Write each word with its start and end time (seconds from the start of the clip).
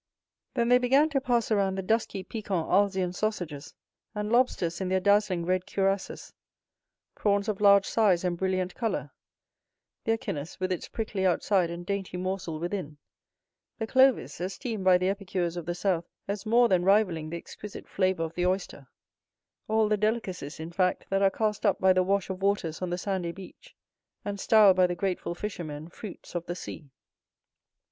Then 0.55 0.69
they 0.69 0.79
began 0.79 1.09
to 1.09 1.21
pass 1.21 1.51
around 1.51 1.75
the 1.77 1.83
dusky, 1.83 2.23
piquant, 2.23 2.67
Arlesian 2.67 3.13
sausages, 3.13 3.75
and 4.15 4.31
lobsters 4.31 4.81
in 4.81 4.89
their 4.89 4.99
dazzling 4.99 5.45
red 5.45 5.67
cuirasses, 5.67 6.33
prawns 7.13 7.47
of 7.47 7.61
large 7.61 7.85
size 7.85 8.23
and 8.23 8.35
brilliant 8.35 8.73
color, 8.73 9.11
the 10.03 10.13
echinus 10.13 10.59
with 10.59 10.71
its 10.71 10.87
prickly 10.87 11.23
outside 11.23 11.69
and 11.69 11.85
dainty 11.85 12.17
morsel 12.17 12.57
within, 12.59 12.97
the 13.77 13.85
clovis, 13.85 14.41
esteemed 14.41 14.83
by 14.83 14.97
the 14.97 15.07
epicures 15.07 15.55
of 15.55 15.67
the 15.67 15.75
South 15.75 16.09
as 16.27 16.47
more 16.47 16.67
than 16.67 16.83
rivalling 16.83 17.29
the 17.29 17.37
exquisite 17.37 17.87
flavor 17.87 18.23
of 18.23 18.33
the 18.33 18.43
oyster, 18.47 18.77
North. 18.77 18.87
All 19.77 19.87
the 19.87 19.97
delicacies, 19.97 20.59
in 20.59 20.71
fact, 20.71 21.05
that 21.11 21.21
are 21.21 21.29
cast 21.29 21.63
up 21.63 21.79
by 21.79 21.93
the 21.93 22.01
wash 22.01 22.27
of 22.31 22.41
waters 22.41 22.81
on 22.81 22.89
the 22.89 22.97
sandy 22.97 23.33
beach, 23.33 23.75
and 24.25 24.39
styled 24.39 24.77
by 24.77 24.87
the 24.87 24.95
grateful 24.95 25.35
fishermen 25.35 25.89
"fruits 25.89 26.33
of 26.33 26.47
the 26.47 26.55
sea." 26.55 26.89